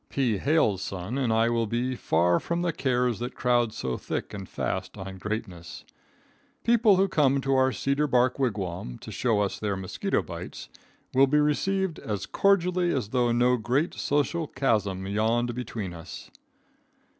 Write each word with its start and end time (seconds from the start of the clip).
P. 0.09 0.35
Wales' 0.47 0.81
son 0.81 1.15
and 1.19 1.31
I 1.31 1.49
will 1.49 1.67
be 1.67 1.95
far 1.95 2.39
from 2.39 2.63
the 2.63 2.73
cares 2.73 3.19
that 3.19 3.35
crowd 3.35 3.71
so 3.71 3.97
thick 3.97 4.33
and 4.33 4.49
fast 4.49 4.97
on 4.97 5.19
greatness. 5.19 5.85
People 6.63 6.95
who 6.95 7.07
come 7.07 7.39
to 7.41 7.53
our 7.53 7.71
cedar 7.71 8.07
bark 8.07 8.39
wigwam 8.39 8.97
to 8.97 9.11
show 9.11 9.41
us 9.41 9.59
their 9.59 9.75
mosquito 9.77 10.23
bites, 10.23 10.69
will 11.13 11.27
be 11.27 11.37
received 11.39 11.99
as 11.99 12.25
cordially 12.25 12.91
as 12.91 13.09
though 13.09 13.31
no 13.31 13.57
great 13.57 13.93
social 13.93 14.47
chasm 14.47 15.05
yawned 15.05 15.53
between 15.53 15.93
us. 15.93 16.31